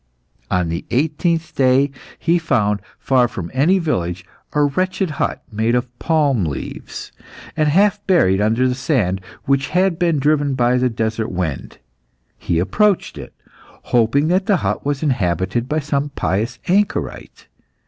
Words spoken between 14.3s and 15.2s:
the hut was